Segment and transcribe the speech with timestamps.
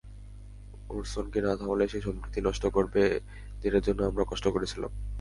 [0.89, 3.01] ওরসনকে না থামালে সে সম্প্রীতি নষ্ট করবে,
[3.61, 4.91] যেটার জন্য আমরা কষ্ট করেছিলাম।